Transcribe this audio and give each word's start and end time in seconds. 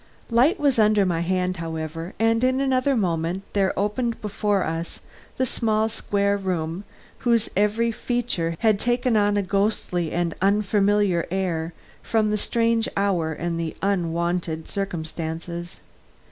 Light 0.31 0.59
was 0.59 0.79
under 0.79 1.05
my 1.05 1.19
hand, 1.19 1.57
however, 1.57 2.15
and 2.17 2.43
in 2.43 2.59
another 2.59 2.95
moment 2.95 3.43
there 3.53 3.71
opened 3.77 4.19
before 4.19 4.63
us 4.63 5.01
the 5.37 5.45
small 5.45 5.89
square 5.89 6.37
room 6.37 6.85
whose 7.19 7.51
every 7.55 7.91
feature 7.91 8.55
had 8.61 8.79
taken 8.79 9.15
on 9.15 9.37
a 9.37 9.43
ghostly 9.43 10.11
and 10.11 10.33
unfamiliar 10.41 11.27
air 11.29 11.71
from 12.01 12.31
the 12.31 12.37
strange 12.37 12.89
hour 12.97 13.31
and 13.31 13.59
the 13.59 13.75
unwonted 13.83 14.67
circumstances. 14.67 15.81